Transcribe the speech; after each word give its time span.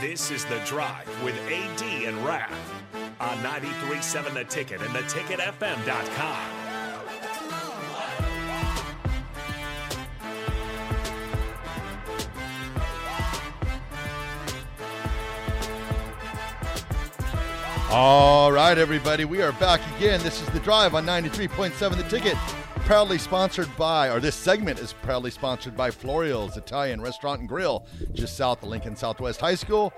This 0.00 0.30
is 0.30 0.46
The 0.46 0.58
Drive 0.60 1.06
with 1.22 1.36
AD 1.50 1.82
and 1.82 2.16
Raf 2.24 2.50
on 3.20 3.36
93.7 3.38 4.32
The 4.32 4.44
Ticket 4.44 4.80
and 4.80 4.88
theticketfm.com. 4.94 6.70
All 17.90 18.50
right, 18.52 18.78
everybody, 18.78 19.26
we 19.26 19.42
are 19.42 19.52
back 19.52 19.82
again. 19.98 20.22
This 20.22 20.40
is 20.40 20.48
The 20.48 20.60
Drive 20.60 20.94
on 20.94 21.04
93.7 21.04 21.96
The 21.98 22.04
Ticket, 22.04 22.38
proudly 22.84 23.18
sponsored 23.18 23.68
by, 23.76 24.10
or 24.10 24.20
this 24.20 24.34
segment 24.34 24.78
is 24.80 24.92
proudly 24.92 25.30
sponsored 25.30 25.76
by 25.76 25.90
Florial's 25.90 26.56
Italian 26.56 27.00
Restaurant 27.00 27.40
and 27.40 27.48
Grill, 27.48 27.86
just 28.12 28.36
south 28.36 28.62
of 28.62 28.68
Lincoln 28.68 28.96
Southwest 28.96 29.40
High 29.40 29.54
School. 29.54 29.92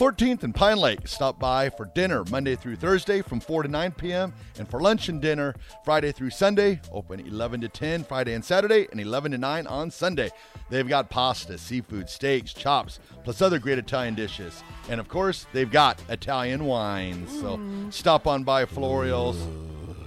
14th 0.00 0.44
and 0.44 0.54
Pine 0.54 0.78
Lake. 0.78 1.06
Stop 1.06 1.38
by 1.38 1.68
for 1.68 1.84
dinner 1.84 2.24
Monday 2.30 2.56
through 2.56 2.76
Thursday 2.76 3.20
from 3.20 3.38
4 3.38 3.64
to 3.64 3.68
9 3.68 3.92
p.m. 3.92 4.32
and 4.58 4.66
for 4.66 4.80
lunch 4.80 5.10
and 5.10 5.20
dinner 5.20 5.54
Friday 5.84 6.10
through 6.10 6.30
Sunday. 6.30 6.80
Open 6.90 7.20
11 7.20 7.60
to 7.60 7.68
10 7.68 8.04
Friday 8.04 8.32
and 8.32 8.42
Saturday 8.42 8.88
and 8.90 8.98
11 8.98 9.32
to 9.32 9.38
9 9.38 9.66
on 9.66 9.90
Sunday. 9.90 10.30
They've 10.70 10.88
got 10.88 11.10
pasta, 11.10 11.58
seafood, 11.58 12.08
steaks, 12.08 12.54
chops, 12.54 12.98
plus 13.24 13.42
other 13.42 13.58
great 13.58 13.78
Italian 13.78 14.14
dishes. 14.14 14.64
And 14.88 15.00
of 15.00 15.08
course, 15.08 15.46
they've 15.52 15.70
got 15.70 16.00
Italian 16.08 16.64
wines. 16.64 17.30
So 17.38 17.58
mm. 17.58 17.92
stop 17.92 18.26
on 18.26 18.42
by 18.42 18.64
Florial's. 18.64 19.38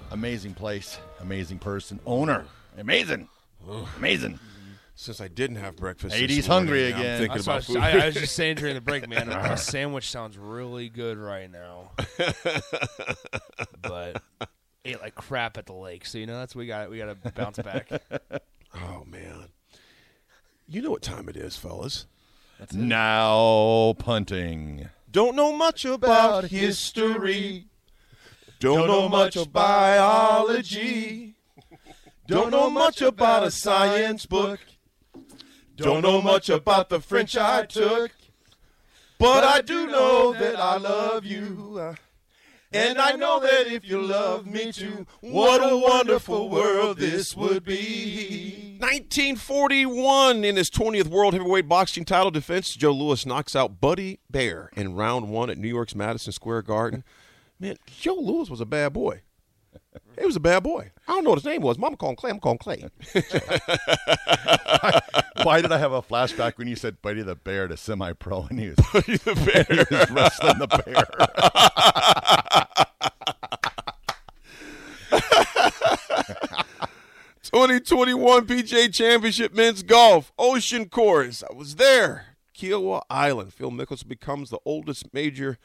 Amazing 0.10 0.56
place, 0.56 0.98
amazing 1.24 1.58
person, 1.58 2.00
owner. 2.06 2.46
Amazing. 2.78 3.30
Amazing. 3.98 4.40
Since 4.96 5.22
I 5.22 5.28
didn't 5.28 5.56
have 5.56 5.76
breakfast, 5.76 6.16
80s 6.16 6.28
this 6.28 6.48
hungry 6.48 6.82
morning, 6.82 6.94
I'm 6.94 7.00
again. 7.02 7.18
thinking 7.20 7.36
That's 7.38 7.48
what 7.48 7.54
I, 7.54 7.56
about 7.56 7.68
was, 7.68 7.76
food. 7.76 7.78
I, 7.78 8.04
I 8.04 8.06
was 8.08 8.16
just 8.16 8.36
saying 8.36 8.56
during 8.58 8.76
the 8.76 8.82
break, 8.82 9.08
man, 9.10 9.30
a 9.32 9.58
sandwich 9.58 10.10
sounds 10.10 10.38
really 10.38 10.90
good 10.90 11.18
right 11.18 11.50
now. 11.52 11.92
but 13.82 14.22
ate 14.86 15.02
like 15.02 15.16
crap 15.16 15.58
at 15.58 15.66
the 15.66 15.74
lake, 15.74 16.06
so 16.06 16.20
you 16.20 16.28
know 16.28 16.38
that's 16.38 16.56
we 16.56 16.68
got. 16.68 16.92
We 16.92 17.00
got 17.00 17.24
to 17.24 17.32
bounce 17.32 17.58
back. 17.58 17.90
oh 18.76 19.04
man, 19.08 19.48
you 20.68 20.82
know 20.82 20.92
what 20.92 21.02
time 21.02 21.28
it 21.28 21.38
is, 21.38 21.58
fellas. 21.58 22.06
Now 22.72 23.96
punting. 23.98 24.90
Don't 25.10 25.36
know 25.36 25.52
much 25.52 25.86
about 25.86 26.46
history. 26.46 27.66
Don't 28.64 28.88
know 28.88 29.10
much 29.10 29.36
of 29.36 29.52
biology. 29.52 31.36
Don't 32.28 32.50
know 32.50 32.70
much 32.70 33.02
about 33.02 33.44
a 33.44 33.52
science 33.52 34.26
book. 34.26 34.62
Don't 35.76 36.02
know 36.02 36.22
much 36.22 36.48
about 36.48 36.88
the 36.88 37.02
French 37.02 37.36
I 37.36 37.66
took. 37.66 38.12
But 39.20 39.44
I 39.44 39.60
do 39.60 39.88
know 39.88 40.32
that 40.32 40.58
I 40.58 40.78
love 40.78 41.26
you. 41.26 41.94
And 42.72 43.00
I 43.00 43.18
know 43.18 43.42
that 43.42 43.68
if 43.68 43.84
you 43.84 44.02
love 44.02 44.48
me 44.48 44.72
too, 44.72 45.08
what 45.20 45.60
a 45.60 45.78
wonderful 45.78 46.48
world 46.48 47.00
this 47.00 47.36
would 47.36 47.66
be. 47.66 48.78
1941, 48.80 50.46
in 50.46 50.56
his 50.56 50.70
20th 50.70 51.08
World 51.08 51.34
Heavyweight 51.34 51.68
Boxing 51.68 52.06
title 52.06 52.32
defense, 52.32 52.74
Joe 52.74 52.94
Louis 52.94 53.26
knocks 53.26 53.58
out 53.58 53.82
Buddy 53.82 54.20
Baer 54.32 54.70
in 54.78 54.96
round 54.96 55.28
one 55.28 55.50
at 55.50 55.58
New 55.58 55.68
York's 55.68 55.96
Madison 55.96 56.32
Square 56.32 56.62
Garden. 56.62 57.04
Man, 57.64 57.78
Joe 57.88 58.16
Louis 58.16 58.50
was 58.50 58.60
a 58.60 58.66
bad 58.66 58.92
boy. 58.92 59.22
He 60.20 60.26
was 60.26 60.36
a 60.36 60.42
bad 60.42 60.64
boy. 60.64 60.92
I 61.08 61.14
don't 61.14 61.24
know 61.24 61.30
what 61.30 61.40
his 61.40 61.46
name 61.46 61.62
was. 61.62 61.78
Mama 61.78 61.96
called 61.96 62.12
him 62.12 62.18
Clay. 62.18 62.32
I'm 62.32 62.42
calling 62.42 62.58
Clay. 62.58 62.84
Why 65.44 65.62
did 65.62 65.72
I 65.72 65.78
have 65.78 65.94
a 65.94 66.02
flashback 66.02 66.58
when 66.58 66.68
you 66.68 66.76
said 66.76 67.02
Buddy 67.02 67.22
the 67.22 67.36
Bear 67.36 67.70
to 67.70 67.78
semi 67.78 68.12
pro 68.12 68.48
and 68.50 68.60
he 68.60 68.68
was, 68.68 68.76
Buddy 68.94 69.16
the 69.16 69.34
bear. 69.36 69.64
he 69.90 69.96
was 69.96 70.12
wrestling 70.12 70.58
the 70.60 70.68
bear? 70.68 71.06
2021 77.44 78.46
PGA 78.46 78.94
Championship 78.94 79.54
Men's 79.54 79.84
Golf 79.84 80.34
Ocean 80.38 80.90
Course. 80.90 81.46
I 81.50 81.54
was 81.56 81.76
there. 81.76 82.36
Kiawah 82.54 83.04
Island. 83.10 83.54
Phil 83.54 83.72
Mickelson 83.72 84.10
becomes 84.10 84.50
the 84.50 84.60
oldest 84.66 85.14
major 85.14 85.58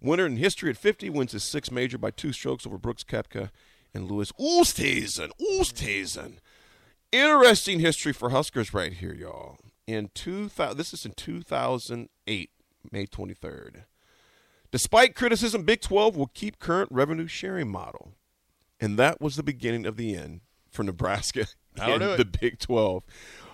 winner 0.00 0.26
in 0.26 0.36
history 0.36 0.70
at 0.70 0.76
50. 0.76 1.10
Wins 1.10 1.32
his 1.32 1.44
sixth 1.44 1.72
major 1.72 1.98
by 1.98 2.10
two 2.10 2.32
strokes 2.32 2.66
over 2.66 2.78
Brooks 2.78 3.04
Koepka 3.04 3.50
and 3.94 4.10
Louis 4.10 4.32
Oosthuizen. 4.32 5.30
Oosthuizen. 5.40 6.34
Interesting 7.10 7.80
history 7.80 8.12
for 8.12 8.30
Huskers 8.30 8.74
right 8.74 8.92
here, 8.92 9.14
y'all. 9.14 9.58
In 9.86 10.10
2000, 10.14 10.76
this 10.76 10.92
is 10.92 11.06
in 11.06 11.12
2008, 11.12 12.50
May 12.92 13.06
23rd. 13.06 13.84
Despite 14.70 15.14
criticism, 15.14 15.62
Big 15.62 15.80
12 15.80 16.14
will 16.16 16.26
keep 16.26 16.58
current 16.58 16.90
revenue 16.92 17.26
sharing 17.26 17.68
model. 17.70 18.12
And 18.78 18.98
that 18.98 19.20
was 19.20 19.36
the 19.36 19.42
beginning 19.42 19.86
of 19.86 19.96
the 19.96 20.14
end 20.14 20.42
for 20.70 20.82
Nebraska 20.82 21.46
That'll 21.74 21.94
in 21.94 22.00
do 22.00 22.10
it. 22.10 22.16
the 22.18 22.24
Big 22.26 22.58
12. 22.58 23.02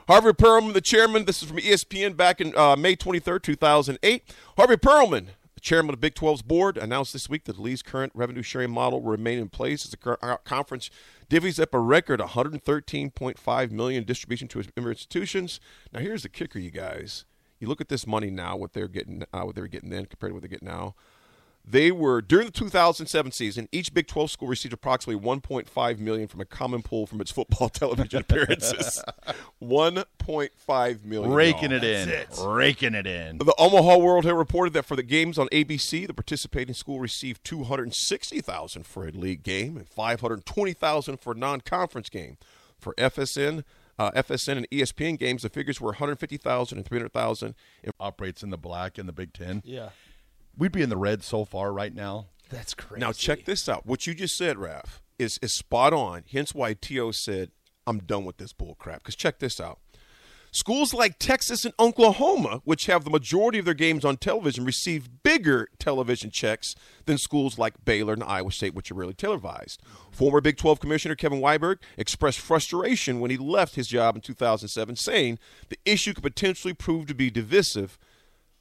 Harvey 0.09 0.31
Perlman, 0.33 0.75
the 0.75 0.81
chairman, 0.81 1.25
this 1.25 1.43
is 1.43 1.49
from 1.49 1.59
ESPN 1.59 2.17
back 2.17 2.41
in 2.41 2.55
uh, 2.57 2.77
May 2.77 2.97
23rd, 2.97 3.43
2008. 3.43 4.35
Harvey 4.57 4.77
Perlman, 4.77 5.29
chairman 5.65 5.95
of 5.95 6.01
the 6.01 6.07
Big 6.07 6.15
12's 6.15 6.43
board, 6.43 6.77
announced 6.77 7.15
this 7.15 7.29
week 7.29 7.45
that 7.45 7.57
the 7.57 7.63
league's 7.63 7.83
current 7.83 8.13
revenue 8.15 8.43
sharing 8.43 8.71
model 8.71 9.01
will 9.01 9.11
remain 9.11 9.39
in 9.39 9.49
place 9.49 9.87
as 9.87 9.93
the 9.93 10.19
uh, 10.23 10.37
conference 10.45 10.91
divvies 11.31 11.59
up 11.59 11.73
a 11.73 11.81
record 11.81 12.21
113.5 12.21 13.71
million 13.71 14.05
distribution 14.05 14.47
to 14.47 14.61
its 14.61 14.69
member 14.77 14.91
institutions. 14.91 15.61
Now, 15.91 16.01
here's 16.01 16.23
the 16.23 16.29
kicker, 16.29 16.59
you 16.59 16.71
guys. 16.71 17.25
You 17.59 17.67
look 17.67 17.81
at 17.81 17.89
this 17.89 18.07
money 18.07 18.31
now, 18.31 18.57
what 18.57 18.75
they're 18.75 18.89
getting, 18.89 19.25
uh, 19.33 19.41
what 19.41 19.55
they 19.55 19.63
were 19.63 19.69
getting 19.69 19.89
then 19.89 20.05
compared 20.05 20.31
to 20.31 20.35
what 20.35 20.43
they 20.43 20.49
get 20.49 20.63
now. 20.63 20.95
They 21.67 21.91
were 21.91 22.21
during 22.21 22.47
the 22.47 22.53
2007 22.53 23.33
season. 23.33 23.69
Each 23.73 23.93
Big 23.93 24.07
12 24.07 24.31
school 24.31 24.49
received 24.49 24.75
approximately 24.75 25.23
1.5 25.25 25.99
million 25.99 26.29
from 26.29 26.43
a 26.43 26.45
common 26.45 26.83
pool 26.83 27.07
from 27.07 27.23
its 27.23 27.31
football 27.31 27.69
television 27.71 28.21
appearances. 28.21 29.03
1.5 29.63 31.05
million. 31.05 31.33
Raking 31.33 31.71
y'all. 31.71 31.83
it 31.83 31.85
in. 31.85 32.47
Raking 32.47 32.95
it 32.95 33.07
in. 33.07 33.39
The 33.39 33.55
Omaha 33.59 33.97
World 33.97 34.27
had 34.27 34.35
reported 34.35 34.75
that 34.75 34.85
for 34.85 34.95
the 34.95 35.03
games 35.03 35.39
on 35.39 35.49
ABC, 35.49 36.07
the 36.07 36.13
participating 36.13 36.75
school 36.75 37.01
received 37.01 37.43
260,000 37.45 38.87
for 38.87 39.07
a 39.07 39.11
league 39.11 39.43
game 39.43 39.79
and 39.79 39.89
520,000 39.89 41.17
for 41.19 41.33
a 41.33 41.37
non-conference 41.37 42.11
game. 42.11 42.37
For 42.79 42.93
FSN, 42.95 43.65
uh, 43.99 44.11
FSN 44.11 44.59
and 44.59 44.71
ESPN 44.71 45.19
games, 45.19 45.43
the 45.43 45.49
figures 45.49 45.81
were 45.81 45.93
150,000 45.93 46.77
and 46.79 46.87
300,000. 46.87 47.55
It 47.83 47.95
Operates 47.99 48.43
in 48.43 48.51
the 48.51 48.59
black 48.59 48.99
in 48.99 49.07
the 49.07 49.13
Big 49.13 49.33
Ten. 49.33 49.63
Yeah, 49.65 49.91
We'd 50.57 50.73
be 50.73 50.83
in 50.83 50.89
the 50.89 50.97
red 50.97 51.23
so 51.23 51.45
far 51.45 51.73
right 51.73 51.95
now. 51.95 52.27
that's 52.51 52.75
crazy. 52.75 53.01
Now 53.01 53.13
check 53.13 53.45
this 53.45 53.69
out. 53.69 53.87
What 53.87 54.07
you 54.07 54.15
just 54.15 54.37
said, 54.37 54.59
Raf, 54.59 55.03
is 55.19 55.39
is 55.43 55.55
spot 55.55 55.93
on. 55.93 56.25
Hence 56.31 56.55
why 56.55 56.75
T.O. 56.75 57.11
said, 57.13 57.51
I'm 57.87 57.99
done 57.99 58.25
with 58.25 58.37
this 58.39 58.53
bull 58.53 58.75
crap. 58.77 59.01
Because 59.01 59.17
check 59.17 59.39
this 59.39 59.61
out. 59.61 59.79
Schools 60.53 60.95
like 60.95 61.19
Texas 61.19 61.65
and 61.65 61.75
Oklahoma, 61.81 62.61
which 62.65 62.87
have 62.87 63.03
the 63.03 63.11
majority 63.11 63.59
of 63.59 63.65
their 63.65 63.75
games 63.75 64.05
on 64.05 64.17
television, 64.17 64.65
receive 64.65 65.25
bigger 65.25 65.67
television 65.81 66.31
checks 66.31 66.77
than 67.07 67.19
schools 67.19 67.59
like 67.59 67.85
Baylor 67.85 68.13
and 68.13 68.23
Iowa 68.23 68.53
State, 68.53 68.73
which 68.73 68.89
are 68.93 68.95
rarely 68.95 69.15
televised. 69.15 69.83
Former 70.13 70.41
Big 70.41 70.57
12 70.57 70.79
Commissioner 70.79 71.17
Kevin 71.17 71.41
Weiberg 71.41 71.79
expressed 71.99 72.39
frustration 72.39 73.19
when 73.19 73.33
he 73.33 73.37
left 73.37 73.75
his 73.75 73.89
job 73.89 74.15
in 74.15 74.23
2007, 74.23 74.95
saying 74.95 75.41
the 75.71 75.79
issue 75.85 76.15
could 76.15 76.23
potentially 76.23 76.73
prove 76.73 77.07
to 77.07 77.15
be 77.17 77.31
divisive 77.31 77.99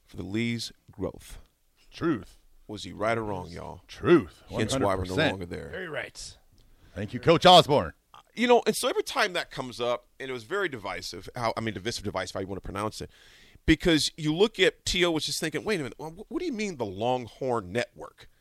for 0.07 0.17
the 0.17 0.23
league's 0.23 0.71
growth. 0.91 1.37
Truth. 1.93 2.37
Was 2.67 2.83
he 2.83 2.91
right 2.91 3.17
or 3.17 3.23
wrong, 3.23 3.49
y'all? 3.49 3.81
Truth. 3.87 4.41
Hence 4.49 4.77
why 4.77 4.95
we're 4.95 5.05
no 5.05 5.15
longer 5.15 5.45
there. 5.45 5.69
very 5.69 5.87
right. 5.89 6.37
Thank 6.95 7.13
you, 7.13 7.19
Coach 7.19 7.45
Osborne. 7.45 7.93
you 8.35 8.47
know, 8.47 8.63
and 8.65 8.75
so 8.75 8.87
every 8.89 9.03
time 9.03 9.33
that 9.33 9.51
comes 9.51 9.79
up, 9.79 10.07
and 10.19 10.29
it 10.29 10.33
was 10.33 10.43
very 10.43 10.69
divisive. 10.69 11.29
How 11.35 11.53
I 11.55 11.61
mean, 11.61 11.73
divisive 11.73 12.03
device, 12.03 12.31
how 12.31 12.39
you 12.39 12.47
want 12.47 12.61
to 12.61 12.65
pronounce 12.65 13.01
it, 13.01 13.09
because 13.65 14.11
you 14.17 14.33
look 14.33 14.59
at 14.59 14.85
To 14.85 15.11
was 15.11 15.25
just 15.25 15.39
thinking, 15.39 15.63
wait 15.63 15.79
a 15.79 15.83
minute, 15.83 15.95
well, 15.97 16.25
what 16.29 16.39
do 16.39 16.45
you 16.45 16.51
mean 16.53 16.77
the 16.77 16.85
Longhorn 16.85 17.71
Network? 17.71 18.27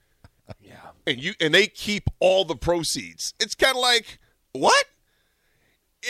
Yeah, 0.60 0.74
And 1.06 1.22
you 1.22 1.32
and 1.40 1.54
they 1.54 1.66
keep 1.66 2.04
all 2.20 2.44
the 2.44 2.56
proceeds. 2.56 3.32
It's 3.40 3.54
kind 3.54 3.76
of 3.76 3.80
like 3.80 4.18
what? 4.52 4.86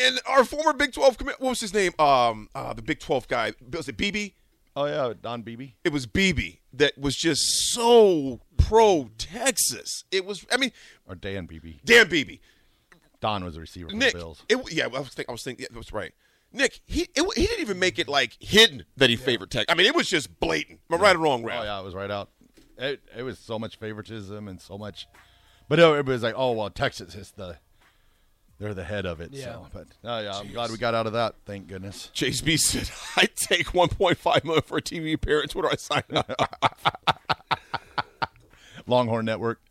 And 0.05 0.21
our 0.27 0.43
former 0.45 0.73
Big 0.73 0.93
Twelve 0.93 1.19
commit, 1.19 1.41
what 1.41 1.51
was 1.51 1.61
his 1.61 1.73
name? 1.75 1.93
Um, 1.99 2.49
uh, 2.55 2.73
the 2.73 2.83
Big 2.83 2.99
Twelve 2.99 3.29
guy 3.29 3.53
was 3.71 3.89
it 3.89 3.97
Beebe? 3.97 4.31
Oh, 4.75 4.87
yeah, 4.87 5.13
Don 5.21 5.43
Beebe. 5.43 5.73
It 5.85 5.93
was 5.93 6.07
Beebe 6.07 6.57
that 6.73 6.97
was 6.97 7.17
just 7.17 7.43
so 7.73 8.41
pro 8.57 9.11
Texas. 9.19 10.05
It 10.11 10.25
was, 10.25 10.47
I 10.51 10.57
mean, 10.57 10.73
Or 11.07 11.15
Dan 11.15 11.47
Beebe. 11.47 11.75
Dan 11.85 12.09
Beebe. 12.09 12.39
Don 13.21 13.45
was 13.45 13.57
a 13.57 13.61
receiver 13.61 13.91
for 13.91 13.97
Nick, 13.97 14.13
the 14.13 14.19
Bills. 14.19 14.43
it, 14.49 14.73
yeah, 14.73 14.85
I 14.85 14.89
was 14.89 15.09
thinking, 15.11 15.27
I 15.29 15.33
was 15.33 15.43
thinking, 15.43 15.63
yeah, 15.63 15.69
that 15.71 15.79
was 15.79 15.93
right. 15.93 16.13
Nick, 16.53 16.81
he 16.85 17.09
it, 17.15 17.25
he 17.37 17.47
didn't 17.47 17.61
even 17.61 17.79
make 17.79 17.99
it 17.99 18.09
like 18.09 18.37
hidden 18.41 18.85
that 18.97 19.09
he 19.11 19.17
favored 19.17 19.51
Tech. 19.51 19.67
I 19.69 19.75
mean, 19.75 19.87
it 19.87 19.95
was 19.95 20.09
just 20.09 20.39
blatant. 20.39 20.81
Am 20.91 20.99
I 20.99 21.03
right 21.03 21.17
or 21.17 21.21
wrong, 21.21 21.43
Oh, 21.45 21.63
yeah, 21.63 21.81
it 21.81 21.85
was 21.85 21.95
right 21.95 22.11
out. 22.11 22.31
It, 22.77 23.01
it 23.17 23.23
was 23.23 23.39
so 23.39 23.59
much 23.59 23.77
favoritism 23.77 24.49
and 24.49 24.61
so 24.61 24.77
much. 24.77 25.07
But 25.69 25.79
was 26.07 26.23
like, 26.23 26.35
oh, 26.37 26.53
well, 26.53 26.69
Texas 26.69 27.15
is 27.15 27.31
the 27.31 27.59
they're 28.63 28.75
the 28.75 28.85
head 28.85 29.07
of 29.07 29.21
it. 29.21 29.31
Yeah. 29.33 29.45
So, 29.45 29.67
but 29.73 29.87
oh 30.05 30.21
yeah, 30.21 30.39
I'm 30.39 30.53
glad 30.53 30.71
we 30.71 30.79
got 30.79 30.95
out 30.95 31.07
of 31.07 31.15
that. 31.15 31.35
Thank 31.45 31.67
goodness. 31.67 32.11
Chase 32.13 32.41
B 32.41 32.57
said, 32.57 32.91
"I'd 33.17 33.35
take 33.35 33.69
1.5 33.69 34.45
million 34.45 34.63
for 34.63 34.79
a 34.79 34.83
TV 34.83 35.13
appearance. 35.15 35.55
What 35.55 35.63
do 35.63 35.71
I 35.71 35.77
sign 35.77 36.03
up?" 36.15 37.61
Longhorn 38.87 39.25
Network. 39.25 39.61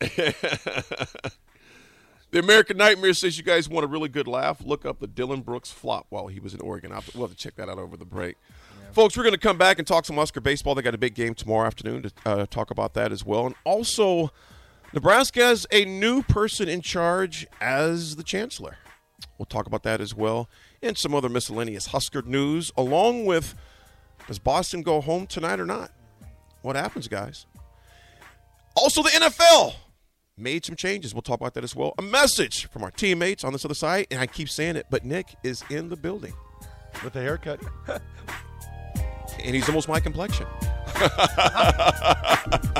The 2.32 2.38
American 2.38 2.78
Nightmare 2.78 3.12
says 3.12 3.36
you 3.36 3.44
guys 3.44 3.68
want 3.68 3.84
a 3.84 3.86
really 3.86 4.08
good 4.08 4.26
laugh. 4.26 4.64
Look 4.64 4.86
up 4.86 5.00
the 5.00 5.06
Dillon 5.06 5.42
Brooks 5.42 5.70
flop 5.70 6.06
while 6.08 6.28
he 6.28 6.40
was 6.40 6.54
in 6.54 6.62
Oregon. 6.62 6.90
I'll, 6.90 7.04
we'll 7.14 7.26
have 7.26 7.36
to 7.36 7.42
check 7.42 7.56
that 7.56 7.68
out 7.68 7.78
over 7.78 7.94
the 7.94 8.06
break. 8.06 8.36
Folks, 8.92 9.18
we're 9.18 9.22
going 9.22 9.34
to 9.34 9.38
come 9.38 9.58
back 9.58 9.78
and 9.78 9.86
talk 9.86 10.06
some 10.06 10.16
Husker 10.16 10.40
baseball. 10.40 10.74
They 10.74 10.80
got 10.80 10.94
a 10.94 10.98
big 10.98 11.14
game 11.14 11.34
tomorrow 11.34 11.66
afternoon 11.66 12.04
to 12.04 12.12
uh, 12.24 12.46
talk 12.46 12.70
about 12.70 12.94
that 12.94 13.12
as 13.12 13.22
well. 13.22 13.44
And 13.44 13.54
also, 13.64 14.32
Nebraska 14.92 15.40
has 15.40 15.66
a 15.72 15.84
new 15.84 16.22
person 16.22 16.68
in 16.68 16.82
charge 16.82 17.46
as 17.60 18.16
the 18.16 18.22
chancellor. 18.22 18.76
We'll 19.38 19.46
talk 19.46 19.66
about 19.66 19.82
that 19.84 20.00
as 20.00 20.14
well. 20.14 20.48
And 20.82 20.98
some 20.98 21.14
other 21.14 21.28
miscellaneous 21.28 21.86
Husker 21.86 22.22
news, 22.22 22.70
along 22.76 23.24
with 23.24 23.54
does 24.26 24.38
Boston 24.38 24.82
go 24.82 25.00
home 25.00 25.26
tonight 25.26 25.60
or 25.60 25.66
not? 25.66 25.90
What 26.60 26.76
happens, 26.76 27.08
guys? 27.08 27.46
Also, 28.76 29.02
the 29.02 29.08
NFL 29.10 29.74
made 30.36 30.64
some 30.64 30.76
changes. 30.76 31.14
We'll 31.14 31.22
talk 31.22 31.40
about 31.40 31.54
that 31.54 31.64
as 31.64 31.74
well. 31.74 31.94
A 31.98 32.02
message 32.02 32.68
from 32.70 32.82
our 32.82 32.90
teammates 32.90 33.44
on 33.44 33.52
this 33.52 33.64
other 33.64 33.74
side, 33.74 34.06
and 34.10 34.20
I 34.20 34.26
keep 34.26 34.48
saying 34.48 34.76
it, 34.76 34.86
but 34.90 35.04
Nick 35.04 35.34
is 35.42 35.64
in 35.70 35.88
the 35.88 35.96
building, 35.96 36.34
With 37.02 37.16
a 37.16 37.20
haircut. 37.20 37.60
and 39.42 39.54
he's 39.54 39.68
almost 39.68 39.88
my 39.88 40.00
complexion. 40.00 40.46